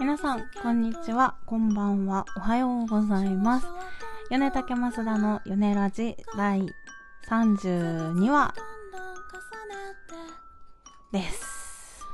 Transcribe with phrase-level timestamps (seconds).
[0.00, 3.66] 皆さん、こんにちは、こんばんは、おはようございます。
[4.28, 6.66] 米竹増田の米ラジ第
[7.28, 8.54] 32話
[11.12, 12.04] です。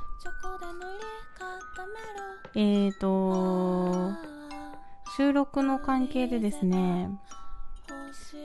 [2.53, 4.11] えーと、
[5.17, 7.09] 収録の関係でですね、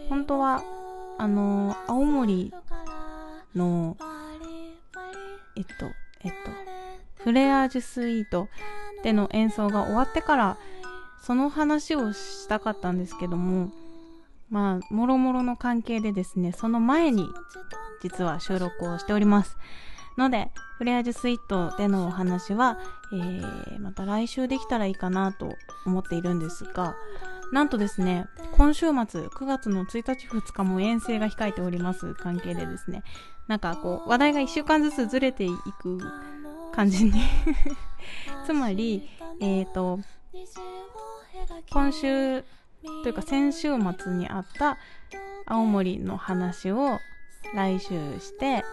[0.08, 0.62] 本当は、
[1.18, 2.54] あの、青森
[3.54, 3.98] の、
[5.56, 5.90] えっと、
[6.24, 8.48] えっと、フレアージュスイート
[9.02, 10.58] での演奏が終わってから、
[11.22, 13.70] その話をしたかったんですけども、
[14.50, 17.28] まあ、もろもろの関係でですね、その前に、
[18.02, 19.56] 実は収録をしております。
[20.16, 22.78] ので、フレアージュスイートでのお話は、
[23.12, 25.54] えー、また来週できたらいいかなと
[25.86, 26.96] 思っているんですが、
[27.52, 28.92] なんとですね、今週末、
[29.26, 33.02] 9月の1日2日も遠征が控えております関係でですね、
[33.48, 35.98] なんかこう、話題が1週間ずつずれていく
[36.72, 37.12] 感じに
[38.46, 39.08] つまり、
[39.40, 40.00] えっ、ー、と、
[41.70, 42.42] 今週
[43.02, 43.68] というか先週
[43.98, 44.78] 末にあった
[45.46, 46.98] 青森の話を
[47.54, 47.88] 来週
[48.20, 48.64] して、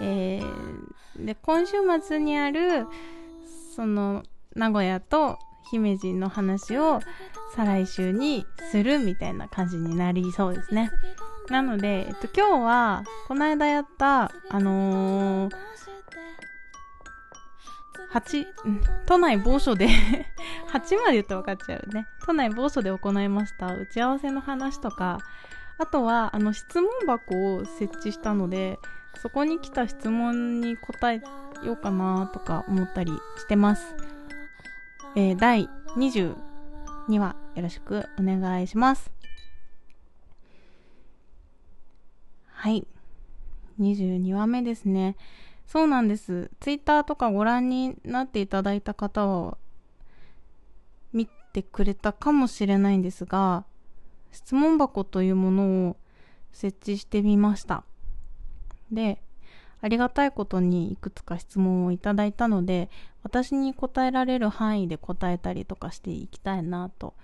[0.00, 2.86] えー、で、今週末にある、
[3.74, 4.22] その、
[4.54, 5.38] 名古屋と
[5.70, 7.00] 姫路の話を
[7.54, 10.90] 再来週にするみたいな感じになりそうですね。
[11.48, 15.54] なので、えっと、今日は、この間やった、あのー、
[18.12, 18.46] 8、
[19.06, 19.88] 都内某所で
[20.72, 22.06] 8まで言うと分かっちゃうね。
[22.26, 25.18] 都内某所で行いました打ち合わせの話とか、
[25.78, 28.78] あとは、あの、質問箱を設置したので、
[29.22, 31.22] そこに来た質問に答え
[31.64, 33.94] ようかなとか思ったりしてます。
[35.16, 36.34] えー、第22
[37.18, 39.10] 話よろしくお願いします。
[42.46, 42.86] はい。
[43.80, 45.16] 22話目ですね。
[45.70, 46.50] そうなんです。
[46.58, 49.56] ツイッターとかご覧になっていただいた方は、
[51.12, 53.64] 見てくれたかもしれないんですが、
[54.32, 55.96] 質問箱というものを
[56.50, 57.84] 設置してみました。
[58.90, 59.22] で、
[59.80, 62.90] ありがたいことにいくつか質問をいただいたので、
[63.22, 67.14] 私に答えられる範囲で答えたりとかしていきたいなと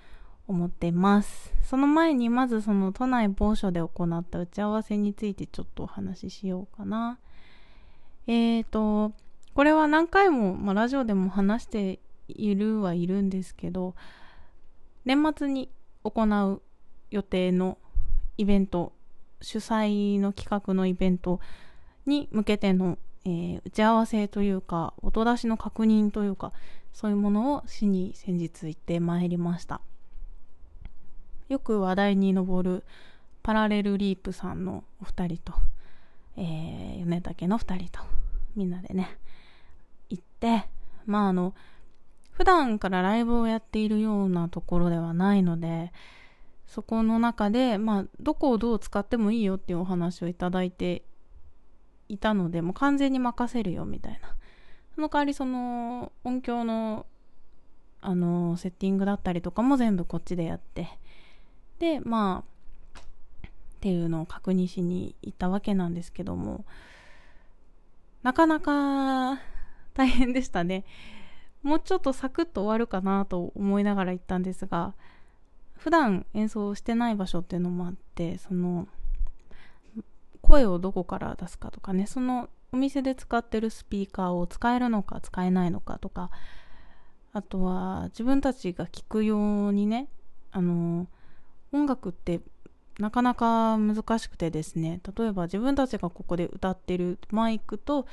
[0.47, 1.53] 思ってます。
[1.65, 7.19] その前にまずその都内某所で行った打ち合わせについてちょっとお話ししようかな。
[8.29, 9.13] えーと、
[9.55, 13.95] これは何回も、まあ、ラジオでも話しているはいるんですけど、
[15.05, 15.71] 年末に
[16.03, 16.63] 行う
[17.11, 17.79] 予定の
[18.37, 18.93] イベント、
[19.41, 21.41] 主催の企画のイベント
[22.05, 26.53] に向けての、えー打ち合わせというか、音出しの確認というか、
[26.93, 29.81] そういうものをしに先日行ってまいりました。
[31.49, 32.85] よく話題に上る
[33.43, 35.53] パラレルリープさんのお二人と、
[36.37, 38.01] えー、米竹の二人と、
[38.55, 39.19] みんなでね、
[40.09, 40.67] 行って、
[41.07, 41.55] まああの、
[42.31, 45.93] 普段からライブをやっているようなところではないので、
[46.67, 51.05] そこの中で、まあ、どこをどう使ってもいいよっていうお話をいただいて
[52.09, 54.37] いたので、もう完全に任せるよみたいな。
[54.95, 57.07] その代わりその音響の、
[58.01, 60.89] あの、セッティングだったりとかも全部こっちでやって、
[61.79, 62.56] で、まあ、
[63.87, 66.65] っていうのを確認しに行ったわけなんですけども、
[68.25, 69.41] なかなか
[69.95, 70.85] 大変でしたね。
[71.63, 74.95] もうちょっとサクッと終わるかなと思いながら行ったんですが、
[75.77, 78.89] 普段演奏してない場所っていうのもあって、その、
[80.43, 86.33] 声をどこから出すかとかね、そのお店で使ってるスピーカーを使えるのか使えないのかとか、
[87.33, 90.09] あとは自分たちが聴くようにね、
[90.51, 91.07] あの、
[91.71, 92.41] 音楽って
[92.99, 98.07] なかなか難しくてですね、例えば自分たちがここで歌ってるマイクと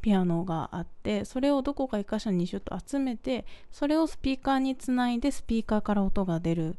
[0.00, 6.76] ピアノがあって、それをどこか一箇所にシュッと集めて、それをスピーカーにつないでスピーカーから音が出る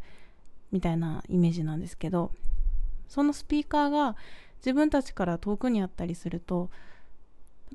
[0.72, 2.32] みたいなイメージなんですけど、
[3.10, 4.16] そのスピーカーが
[4.60, 6.70] 自分たちから遠くにあったりすると、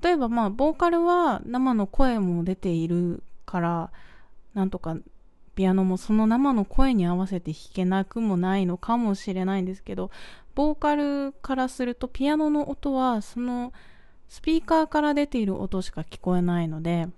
[0.01, 3.93] 例えばまあ、ボーカルは生の声も出ているから、
[4.55, 4.97] なんとか
[5.55, 10.11] ピアノもその生の声に合わせて弾けなくもないのかもしれないんですけど、
[10.55, 13.73] ボーカルからするとピアノの音はその
[14.29, 17.09] スピーカーから出ている音しか聞こえないので、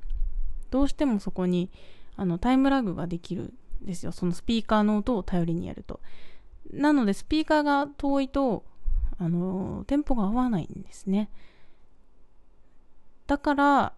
[0.70, 1.70] どうしてもそこに
[2.16, 4.12] あのタイムラグができるんですよ。
[4.12, 6.00] そのスピーカーの音を頼りにやると。
[6.72, 8.64] なのでスピーカーが遠いと、
[9.18, 11.30] あの、テンポが合わないんですね。
[13.26, 13.92] だから、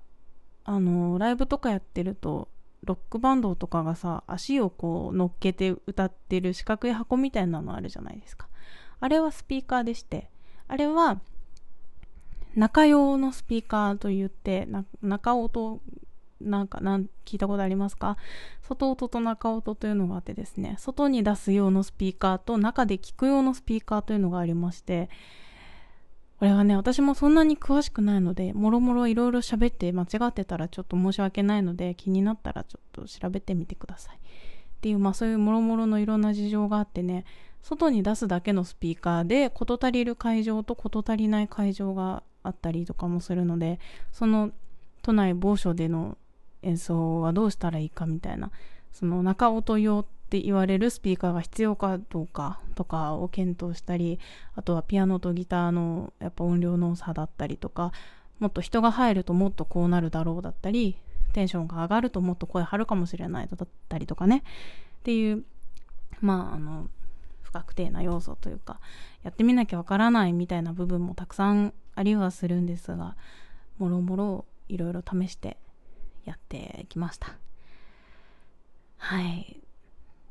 [0.64, 2.49] あの、ライブとかやってると、
[2.84, 8.48] ロックバンドとかがさ、足をこう乗っけて歌ってる四角い箱みたいなのあるじゃないですか。
[9.00, 10.30] あれはスピーカーでして、
[10.66, 11.20] あれは
[12.54, 15.80] 中用のスピーカーと言って、な中音
[16.40, 18.16] なんかなん聞いたことありますか？
[18.62, 25.10] 外音と中音というのがあってですね外に出す用のスピーカーと中で聞く用のスピーカーというのがありまして
[26.38, 34.17] これはね私もそんなに詳しくないのでもろもろいろいろ喋って間違ってたらちょっと申し訳ないので気になったらちょっと調べてみてください。
[34.17, 34.19] っ
[34.81, 37.25] ていうまあそういうもろもろのいろんな事情があってね
[37.62, 43.81] 外に出すだけのスピーカーで事足りる会場と事足りない会場があったりとかもするので
[44.12, 44.52] その
[45.02, 46.17] 都内某所での
[46.62, 48.52] 演奏はどうしたらいいかみたいな
[48.93, 54.20] その中音用って言われるスピーカーが必要かどうかとかを検討したり
[54.56, 57.92] あとはピアノとギターのやっぱ音量の差だったりとか
[58.38, 60.98] もっと人が入るともっとこうなるだろうだったり
[61.32, 64.44] テンションが上がるともっと声張るかもしれないだったりとかね。
[65.00, 65.44] っていう
[66.20, 66.90] まああの
[67.40, 68.80] 不確定な要素というか
[69.22, 73.16] やってみなきゃわからないみたいな部分もたくさんありはするんですが
[73.78, 75.56] もろもろいろいろ試して
[76.26, 77.34] やってきました。
[78.98, 79.62] はい。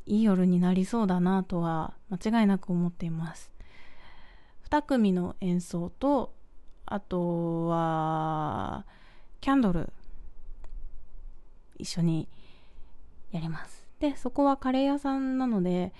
[0.07, 3.51] いい夜になりそうだなとは間違いなく思っています。
[4.69, 6.33] 2組の演奏と
[6.85, 8.85] あとは
[9.41, 9.91] キャンドル
[11.77, 12.27] 一緒に
[13.31, 13.85] やります。
[13.99, 15.93] でそこはカレー屋さんなので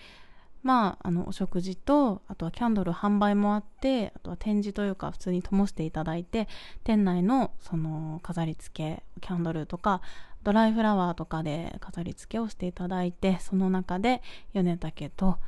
[0.64, 6.50] まあ、あのお食事とあとはキャンドル販売もあってあとは展示というか普通に灯していただいて
[6.84, 10.02] 店内のその飾り付けキャンドルとか
[10.48, 14.22] ドライフラワーとかで飾り付けをしていただいてその中で
[14.54, 15.40] 米竹と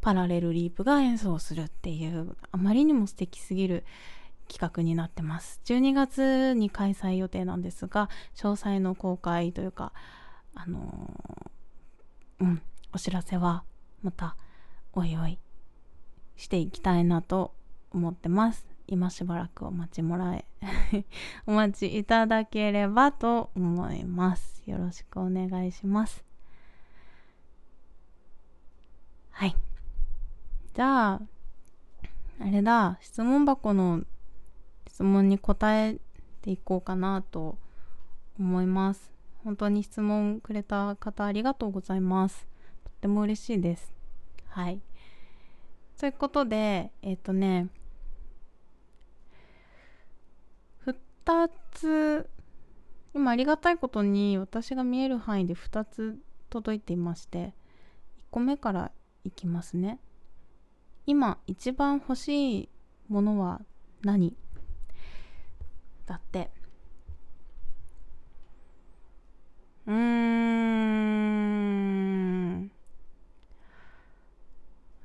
[0.00, 3.84] パラレルリープが演奏するっていうあまりにも素敵すぎる
[4.48, 5.60] 企画になってます。
[5.64, 9.92] 12月に開催予定なんですが詳細の公開というか
[10.56, 12.62] あのー、うん
[12.92, 13.62] お知らせは
[14.02, 14.34] また
[14.92, 15.38] おいおい
[16.34, 17.54] していきたいなと
[17.92, 18.66] 思ってます。
[18.88, 20.46] 今しばらくお待ちもらえ
[21.46, 24.62] お待ちいただければと思います。
[24.66, 26.24] よろしくお願いします。
[29.30, 29.54] はい。
[30.74, 31.20] じゃあ
[32.40, 32.98] あれだ。
[33.02, 34.04] 質問箱の
[34.86, 35.98] 質問に答え
[36.40, 37.58] ていこうかなと
[38.40, 39.12] 思います。
[39.44, 42.48] 本当に質問くれた方ありがとうございます。
[42.84, 43.92] とっても嬉しいです。
[44.48, 44.80] はい。
[45.98, 47.68] ということで、えっ、ー、とね、
[51.28, 52.30] 2つ、
[53.12, 57.52] 今ありがたいことに私が見える範囲で2つ届いていまして、
[58.16, 58.90] 1個目から
[59.24, 60.00] いきますね。
[61.04, 62.70] 今一番欲しい
[63.08, 63.60] ものは
[64.02, 64.34] 何？
[66.06, 66.50] だって。
[69.86, 69.94] うー
[72.64, 72.70] ん。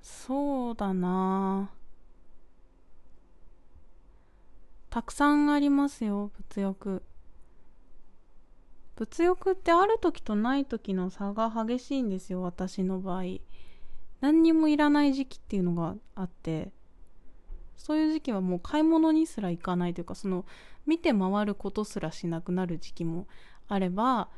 [0.02, 1.70] そうだな
[4.94, 7.04] たくさんありますよ物欲。
[8.96, 13.24] 物欲ってある時とない時の差が激しいんですよ私の場合。
[14.22, 16.72] 何にもいらない時期っていうのがあって。
[17.76, 20.46] そういう時期はもう買い物にすら行かないというかその
[20.86, 23.26] 見て回ることすらしなくなる時期も
[23.68, 24.30] あれば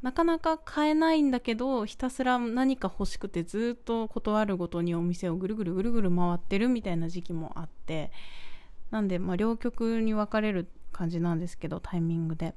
[0.00, 8.10] なかなか買えないんだけどひたすら何か欲しくてずっと断るごとにお店をぐるぐるぐるぐる回ってるみたいな時期もあって。
[8.90, 12.54] なんでまあ両極に分かれる感じなんですけどタイミングで。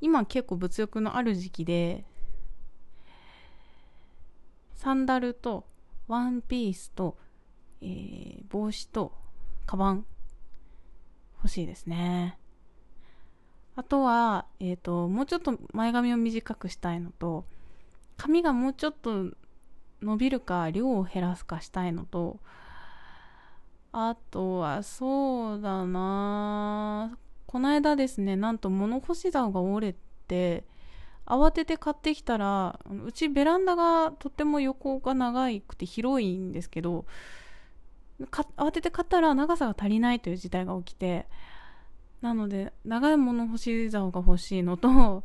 [0.00, 2.04] 今結構物欲のある時期で
[4.74, 5.64] サンダルと
[6.08, 7.16] ワンピースと、
[7.80, 9.12] えー、帽子と
[9.64, 10.04] カバン
[11.38, 12.38] 欲しいですね。
[13.76, 17.44] あとは、えっ、ー、と、もうちょっと前髪を短くしたいのと、
[18.16, 19.30] 髪がもうちょっと
[20.00, 22.38] 伸びるか、量を減らすかしたいのと、
[23.96, 27.16] あとは、そうだな。
[27.46, 29.96] この間ですね、なんと物干し竿が折れ
[30.26, 30.64] て、
[31.26, 37.04] 慌てて買ってきたら、うちベランダがとっても横が長くて広いんですけど、
[38.56, 41.28] 慌てて買ったら長さが足りないという事態が起きて、
[42.20, 45.22] なので長い物干し竿が欲しいのと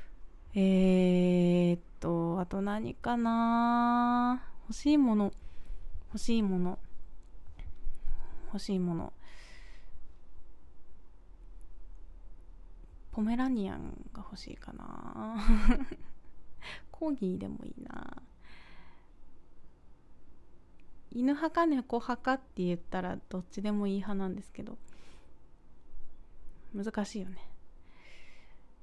[0.54, 4.42] えー、っとあと何かな。
[4.68, 5.32] 欲しいもの
[6.14, 6.78] 欲しいもの。
[8.46, 9.12] 欲しいもの。
[13.12, 15.36] ポメラニアンが欲しいかな。
[16.90, 18.22] コーギーでもいいな。
[21.12, 24.76] 犬派か猫派かって言ったらどっちでもいい派なんですけど
[26.74, 27.38] 難しいよね。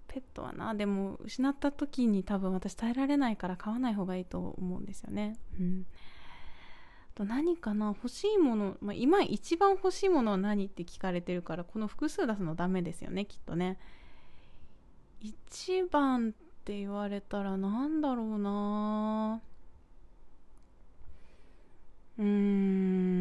[0.08, 0.74] ペットはな。
[0.74, 5.38] でも失った時に多分私耐えられないから飼わない方がいいと思うんですよね。
[5.60, 5.86] うん。
[7.16, 13.78] と何かな欲しいもの、まあ、今一番欲しいものは何って聞かれてるからこの複数出すのダメですよねきっとね。
[15.22, 16.32] 一番っ
[16.66, 19.42] て言われたらなんだろうな。
[22.20, 23.14] うん。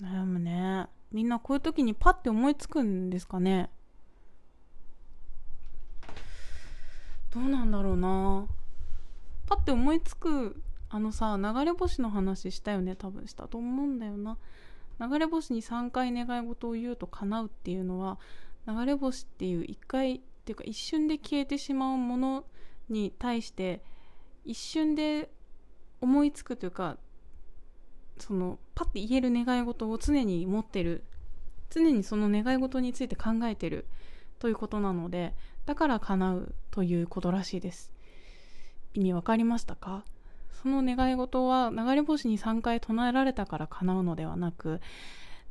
[0.00, 0.86] 悩むね。
[1.10, 3.70] みんなこういう時にパッて思いつくんですかね。
[7.32, 8.46] どうなんだろうな。
[9.46, 14.38] パッて思いつくあのさ流れ星の話したよね多分したと思うんだよな。
[15.00, 18.18] 流れ星に3回願い事を言うと叶うっていうのは
[18.68, 22.44] 流れ星っていう1回っていうか一瞬で消えてしまうもの
[22.88, 23.82] に対して
[24.44, 25.30] 一瞬で
[26.00, 26.98] 思いつくというか
[28.18, 31.04] そのパッて言える願い事を常に持ってる。
[31.70, 33.86] 常にその願い事について考えてる
[34.38, 35.34] ということなので
[35.66, 37.92] だから叶うということらしいです。
[38.94, 40.04] 意味わかりましたか？
[40.62, 44.80] その願い事は流れ星に3回唱えられたから叶うのではなく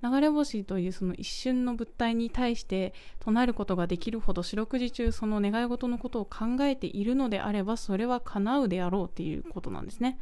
[0.04, 10.18] 流れ星というその一瞬の物体に対して唱えることができるほど四六時中その願い事のことを考えているのであればそれは叶うであろうっていうことなんですね。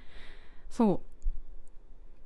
[0.70, 1.02] そ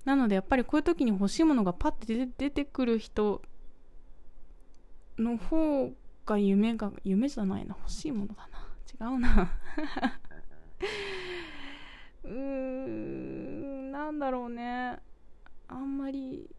[0.05, 0.07] う。
[0.07, 3.41] なのでやっぱりこういう時に欲しいものがパッて出てくる人
[5.17, 5.91] の方
[6.25, 7.75] が夢が夢じゃないな。
[7.79, 8.67] 欲しいものだな。
[9.11, 9.51] 違うな。
[12.23, 14.99] うーんなんだろうね。
[15.67, 16.49] あんまり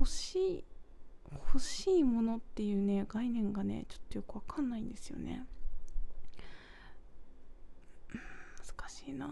[0.00, 0.64] 欲しい
[1.30, 5.46] 欲しいものっていうね概念がねちょっとよくわかんないんですよね。
[8.58, 9.28] 難しいな。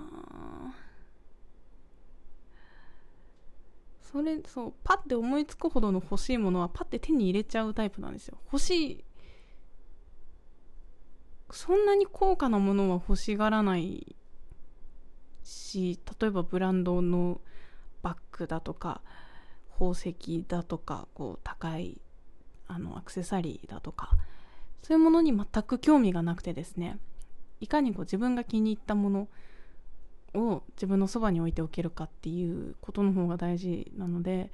[4.02, 8.38] それそうパッて思いつくほどの欲しいものはパッて手に入れちゃうタイプなんですよ。
[8.46, 9.04] 欲しい
[11.52, 14.16] そんなに高価なものは欲しがらない
[15.42, 17.40] し例えばブランドの
[18.02, 19.00] バッグだとか
[19.72, 22.00] 宝石だとかこう高い
[22.68, 24.10] あのアクセサリーだとか
[24.82, 26.98] そういうものに全く興味がなくてですね。
[27.60, 29.28] いかにこう自分が気に入ったもの
[30.34, 34.50] を自分のそばに置いておけるかっていうことの方が大事なので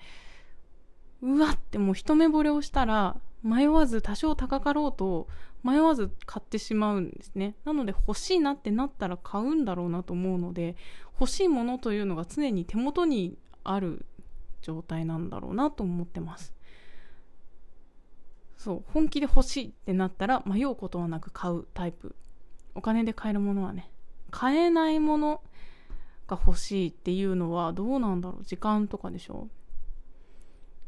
[1.23, 5.29] うわってもう一目惚れをしたら迷わず多少高かろうと
[5.67, 7.57] 迷わず買ってしまうんですね。
[7.65, 10.77] なので欲しいなってなったら買うんだろうなと思うので
[11.21, 14.07] 欲しいものというのが常に手元にある
[14.63, 16.55] 状態なんだろうなと思ってます。
[18.57, 22.15] そう本気で欲しいってなったら迷うことはなく買うタイプ。
[22.75, 23.91] お金で買えるものはね
[24.31, 25.43] 買えないもの
[26.29, 28.45] が欲しいっていうのはどうなんだろう。
[28.45, 29.49] 時間とかでしょ。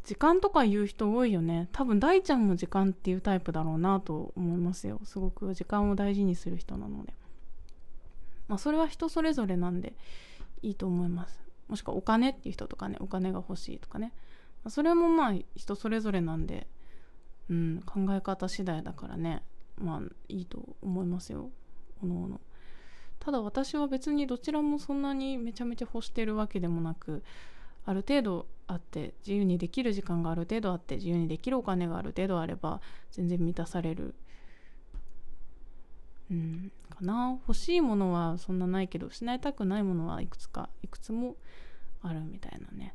[0.08, 1.68] 時間とか言う人多いよね。
[1.70, 5.02] 多分大ちゃんも時間っていうタイプだろうなと思いますよ。
[5.04, 7.12] すごく時間を大事にする人なので。
[8.48, 9.92] まあそれは人それぞれなんで
[10.62, 11.44] いいと思います。
[11.68, 14.14] もしくはお金っていう人とかねお金が欲しいとかね、
[14.64, 16.66] まあ、それもまあ人それぞれなんで
[17.50, 19.42] うん考え方次第だからね。
[19.76, 20.00] まあ
[20.30, 21.50] いいと思いますよ。
[22.02, 22.40] おのおの。
[23.20, 27.22] ただ私は別にどちらもそんなにめちゃめちゃ欲してるわけでもなく
[27.88, 34.14] ある程度あって自由にできる時間がある程度あって自由にできるお金がある程度あれば全然満たされる。
[36.30, 37.38] うんかな。
[37.46, 41.36] 欲しいものはそんなないけど失いたくないものはいくつかいくつも
[42.02, 42.94] あるみたいなね。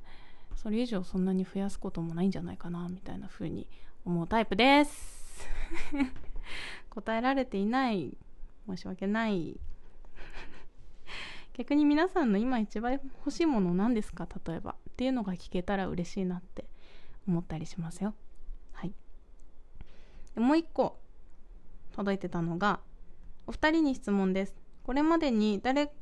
[0.56, 3.68] それ以上そんなに増やすこともないんじゃないかなみたいな風に
[4.06, 5.50] 思うタイプです。
[6.92, 8.16] 答えられていない
[8.68, 9.60] 申し訳ない
[11.54, 14.28] 逆に皆さんの今一番欲しいもの何ですか？
[14.48, 14.72] 例えば。
[14.72, 16.66] っていうのが聞けたら嬉しいなって
[17.28, 18.14] 思ったりしますよ。
[18.74, 18.94] はい。
[20.36, 21.00] でもう一個
[21.96, 22.80] 届いてたのが
[23.48, 24.56] お二人に質問です。
[24.84, 25.94] これまでに誰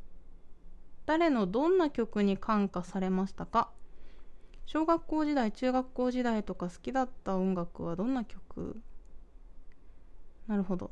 [1.06, 3.72] 誰のどんな曲に感化されましたか？
[4.66, 8.82] 小学校時代中学校時代とか好きだった音楽はどんな曲？
[10.48, 10.92] なるほど。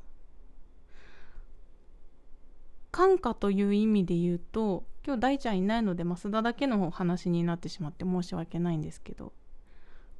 [2.92, 9.34] 感化という意味で言うと今日大ちゃんいないので増田だけの話になってしまって申し訳ないんですけど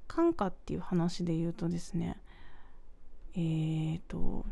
[0.08, 2.18] 感化っていう話で言うとですね
[3.36, 4.46] えーと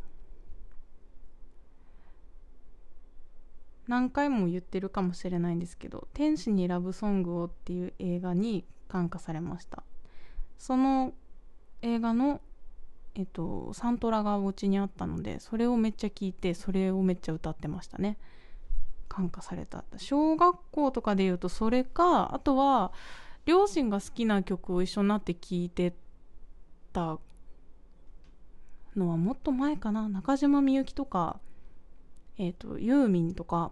[3.87, 9.83] 何回も言ってるかもしれないんですけど「天使にラブソングを」っていう映画に感化されました。
[10.57, 11.13] その
[11.81, 12.41] 映画の
[13.17, 18.19] えっと、サントラがお家にあったのでそれをめっちゃ聞いてそれをめっちゃ歌ってましたね。
[19.09, 19.83] 感化された。
[19.97, 22.93] 小学校とかで言うとそれかあとは
[23.45, 25.95] 両親が好きな曲を一緒になって聴いて
[26.93, 27.17] た
[28.95, 30.07] のはもっと前かな。
[30.07, 31.39] 中島みゆきとか
[32.37, 33.71] えっ、とユーミンとか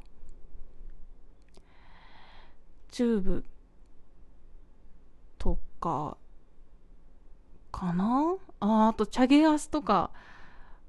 [2.90, 3.46] チューブ
[5.38, 6.18] とか
[7.76, 8.36] かな？
[8.62, 10.12] ああとチャゲアスとか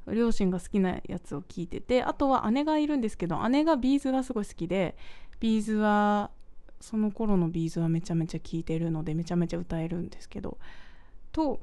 [0.06, 4.96] 両親が好きなやつを聞いててあとは姉がいるんですけど姉が B'z がすごい好きで
[5.40, 6.30] B'z は
[6.80, 10.58] その頃の B'z はめちゃめちゃ聴いてるのでめちゃめちゃ歌えるんですけど
[11.32, 11.58] と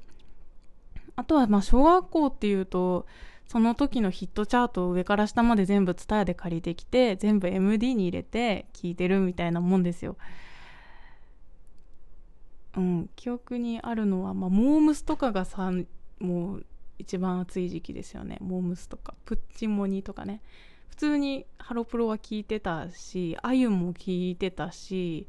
[1.15, 3.05] あとはまあ小学校っていうと
[3.47, 10.17] その時のヒットチャートを上から下まで全部 TSUTAYA で借りてきて全部 MD に入れて聴いてるみたいなもんですよ。
[12.75, 15.71] うん、記憶にあるのは、まあ、モームスとかがさ
[16.19, 16.65] もう
[16.97, 18.37] 一番暑い時期ですよね。
[18.41, 20.41] モームスとかプッチモニとかね。
[20.89, 25.27] 普通にハロプロは聞いてたしあゆも聞いてたし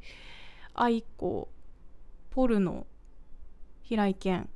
[0.74, 1.48] あいこ
[2.30, 2.86] ポルノ
[3.82, 4.46] 平井堅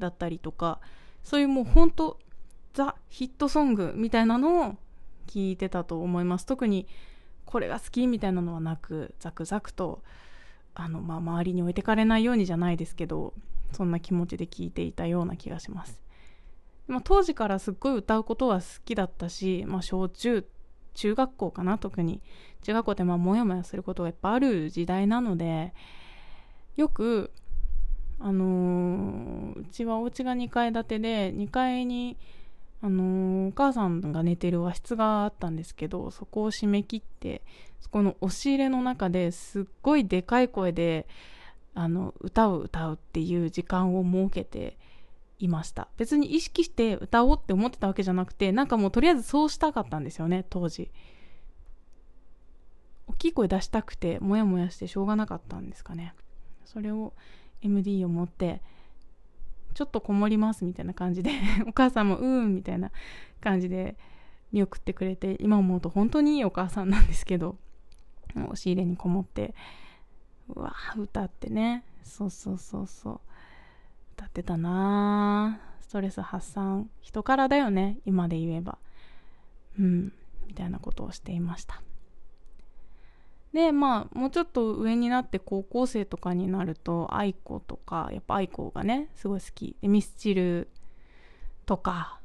[0.00, 0.80] だったりとか
[1.22, 2.18] そういうもうほんと
[2.74, 4.74] ザ・ヒットソングみたいなのを
[5.28, 6.46] 聞いてたと思います。
[6.46, 6.86] 特に
[7.44, 10.02] これが好きみたいなのはなくザクザクと
[10.76, 13.34] あの、まあ、周りに置いてかれないようにじゃないですけど
[13.72, 16.00] そんな気持ちで聞いていたような気がします。
[16.86, 20.46] まあ、当時からすっごい歌うことは好きだったし、まあ、小中
[20.94, 22.22] 中学校かな特に。
[22.62, 25.72] 中学校ってまあモヤモヤすることがいっぱいある時代なので
[26.74, 27.30] よく
[28.18, 32.16] あのー、うちはお家が2階建てで2階に
[32.82, 37.42] あのー、お母さんが寝てる和室があったんですけどそこを閉め切って
[37.80, 41.06] そこの押し入れの中ですっごいでかい声で
[41.74, 44.78] あの歌を歌うっていう時間を設けて
[45.38, 45.88] いました。
[45.98, 50.90] 別に意識して歌おうって思ってたわけじゃなくてなんかもうとりあえずそうしたかったんですよね当時。
[53.08, 56.14] 大きい声出したくてモヤモヤしてしょうがなかったんですかね。
[56.64, 57.12] それを
[57.62, 58.62] MD を持って
[59.76, 61.30] ちょっとこもりますみたいな感じで
[61.68, 62.90] お母さんもうーんみたいな
[63.40, 63.96] 感じで
[64.50, 67.58] 見送ってくれて今思うと本当にいいお母さんなんですけど
[68.34, 69.54] 押し入れにこもって
[70.48, 71.84] うわ歌ってね。
[72.02, 73.20] そうそうそうそう。
[74.14, 76.88] 歌ってたなストレス発散。
[77.00, 78.78] 人からだよね今で言えば。
[79.78, 80.12] うん。
[80.46, 81.82] みたいなことをしていました。
[83.56, 89.74] でまあもうちょっと上になって高校生とかになると愛子とかやっぱ愛子がねすごい好き。
[89.80, 90.68] でミスチル
[91.64, 92.20] とか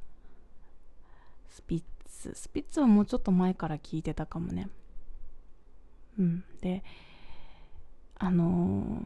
[1.48, 2.34] スピッツ。
[2.36, 4.68] スピッツはもうちょっと前から聞いてたかもね。
[6.20, 6.44] うん。
[6.60, 6.84] で
[8.20, 9.06] あのー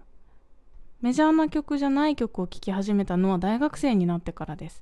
[1.02, 4.82] メジャーな曲じゃない曲を聴き始めたのは大学生になってからです。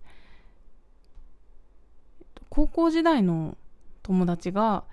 [2.48, 3.58] 高校時代の
[4.02, 4.86] 友達が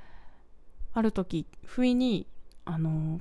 [0.92, 2.26] ある時不意に
[2.70, 3.20] 「あの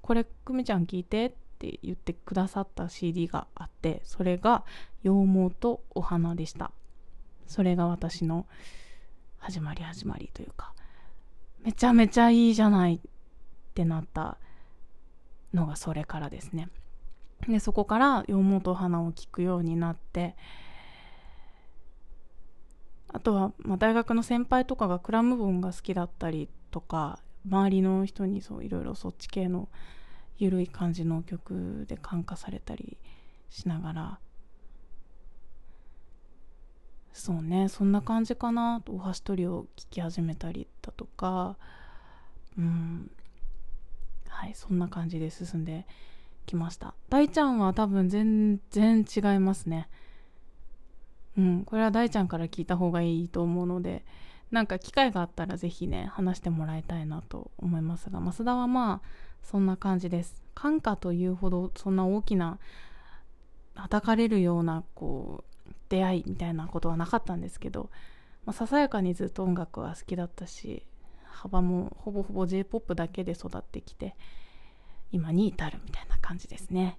[0.00, 4.64] これ久美ちゃん聴いて」って言ってくださった CD があってそれが
[5.04, 6.72] 「羊毛とお花」でした。
[7.46, 8.46] それが私の
[9.38, 10.72] 始まり始まりというか
[11.62, 13.00] めちゃめちゃいいじゃないっ
[13.74, 14.38] てなった
[15.52, 16.70] のがそれからですね。
[17.46, 20.34] でそこから羊毛とお花を聞くようになって
[23.08, 29.68] あとは、まあ、大学の先輩とかがクラムボンが好きだったりとか周りの人にそういろいろそっち系の
[30.38, 32.98] 緩い感じの曲で感化されたり
[33.50, 34.18] しながら。
[37.12, 41.56] そうねそんな感じかな大橋トリを聴き始めたりだとか。
[42.58, 43.10] うん。
[44.28, 45.86] はいそんな感じで進んで
[46.46, 46.94] きました。
[47.10, 49.88] 大ちゃんは多分全然違いますね。
[51.36, 54.04] うんこれは大ちゃんから聞いた方がいいと思うので。
[54.52, 59.08] なんか機会があったら是非ね話してもらいたいなと思いますが増田はまあ
[59.42, 62.58] そんな感じです感化というほどそんな大きな
[63.74, 67.90] 叩かれるようなこう出会いみたいなことはなかったんですけど、
[68.44, 70.84] まあ、ささやかにずっと音楽は好きだったし
[71.24, 74.14] 幅もほぼほぼ j p o p だけで育ってきて
[75.10, 76.98] 今に至るみたいな感じですね。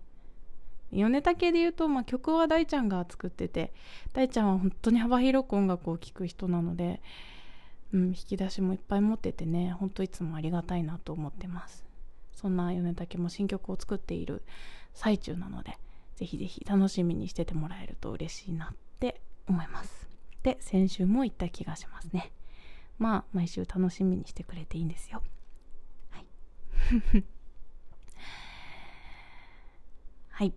[0.91, 3.73] 米竹で言うと、まあ、曲は大ちゃんが作ってて
[4.13, 7.01] 大ちゃんは本当に幅広く音楽を聴く人なので、
[7.93, 11.85] うん、引き出しもいっぱい持っててね本当いつもありがたいなと思ってます。
[12.33, 14.41] そんな米竹も新曲を作っている
[14.93, 15.77] 最中なので
[16.15, 20.09] ぜひぜひ楽しみにしててもらえると嬉しいなって思います。
[20.41, 22.31] で先週も言った気がしますね。
[22.97, 25.21] まあ毎週楽しみにしてくれていいんですよ。
[26.09, 26.25] はい。
[30.29, 30.53] はい。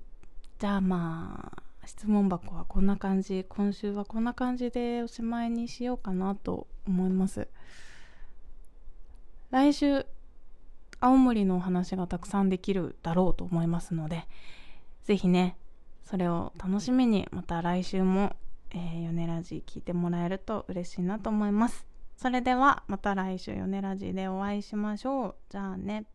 [0.59, 7.49] じゃあまあ質問箱はこんな感じ今週はこんな感じでおしまいにしようかなと思います。
[9.51, 10.05] 来週
[11.01, 14.27] 青森のお話がたくさんできるだろうと思いますので
[15.05, 15.57] 是非ね
[16.05, 18.35] それを楽しみにまた来週も、
[18.70, 21.87] えー、米ラジ聞いてもらえると嬉しいなと思います。
[22.16, 25.35] それではまた来週米ラジでお会いしましょう。
[25.51, 26.07] じゃあね。